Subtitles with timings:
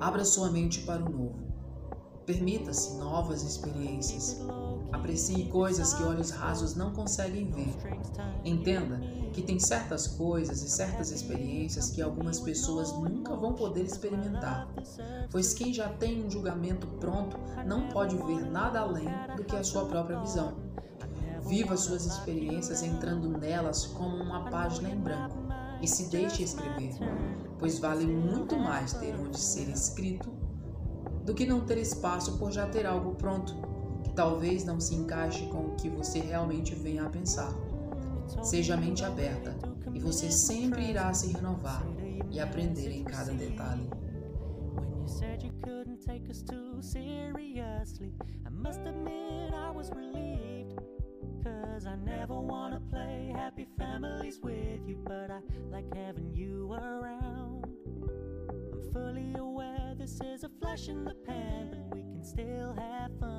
[0.00, 1.46] Abra sua mente para o novo.
[2.26, 4.42] Permita-se novas experiências.
[4.92, 7.74] Aprecie coisas que olhos rasos não conseguem ver.
[8.44, 9.00] Entenda
[9.32, 14.68] que tem certas coisas e certas experiências que algumas pessoas nunca vão poder experimentar,
[15.30, 19.64] pois quem já tem um julgamento pronto não pode ver nada além do que a
[19.64, 20.54] sua própria visão.
[21.46, 25.36] Viva suas experiências entrando nelas como uma página em branco
[25.80, 26.94] e se deixe escrever,
[27.58, 30.30] pois vale muito mais ter onde ser escrito
[31.24, 33.54] do que não ter espaço por já ter algo pronto,
[34.02, 37.52] que talvez não se encaixe com o que você realmente venha a pensar.
[38.42, 39.56] Seja mente aberta
[39.92, 41.84] e você sempre irá se renovar
[42.30, 43.88] e aprender em cada detalhe.
[49.86, 50.15] Cause I
[52.04, 57.64] never wanna play happy families with you, but I like having you around.
[58.72, 63.10] I'm fully aware this is a flash in the pan, but we can still have
[63.18, 63.35] fun.